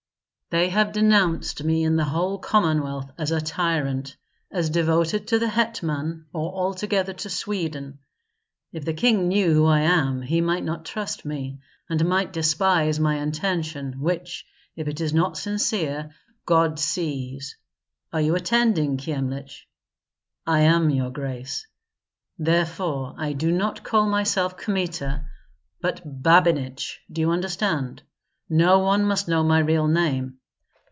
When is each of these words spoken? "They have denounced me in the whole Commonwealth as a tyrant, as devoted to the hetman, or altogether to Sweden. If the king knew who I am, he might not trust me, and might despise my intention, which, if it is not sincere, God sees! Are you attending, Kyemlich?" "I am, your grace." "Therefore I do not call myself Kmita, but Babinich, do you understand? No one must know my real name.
"They 0.53 0.67
have 0.67 0.91
denounced 0.91 1.63
me 1.63 1.85
in 1.85 1.95
the 1.95 2.03
whole 2.03 2.37
Commonwealth 2.37 3.09
as 3.17 3.31
a 3.31 3.39
tyrant, 3.39 4.17
as 4.51 4.69
devoted 4.69 5.25
to 5.27 5.39
the 5.39 5.47
hetman, 5.47 6.25
or 6.33 6.51
altogether 6.53 7.13
to 7.13 7.29
Sweden. 7.29 7.99
If 8.73 8.83
the 8.83 8.91
king 8.93 9.29
knew 9.29 9.53
who 9.53 9.65
I 9.65 9.79
am, 9.79 10.21
he 10.21 10.41
might 10.41 10.65
not 10.65 10.83
trust 10.83 11.23
me, 11.23 11.61
and 11.89 12.03
might 12.03 12.33
despise 12.33 12.99
my 12.99 13.19
intention, 13.19 14.01
which, 14.01 14.45
if 14.75 14.89
it 14.89 14.99
is 14.99 15.13
not 15.13 15.37
sincere, 15.37 16.11
God 16.45 16.81
sees! 16.81 17.55
Are 18.11 18.19
you 18.19 18.35
attending, 18.35 18.97
Kyemlich?" 18.97 19.69
"I 20.45 20.63
am, 20.63 20.89
your 20.89 21.11
grace." 21.11 21.65
"Therefore 22.37 23.15
I 23.17 23.31
do 23.31 23.53
not 23.53 23.85
call 23.85 24.05
myself 24.05 24.57
Kmita, 24.57 25.23
but 25.79 26.01
Babinich, 26.21 26.99
do 27.09 27.21
you 27.21 27.31
understand? 27.31 28.03
No 28.49 28.79
one 28.79 29.05
must 29.05 29.29
know 29.29 29.45
my 29.45 29.59
real 29.59 29.87
name. 29.87 30.39